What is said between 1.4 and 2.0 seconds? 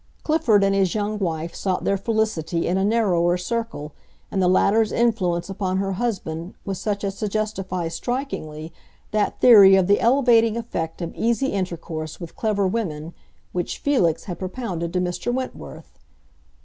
sought their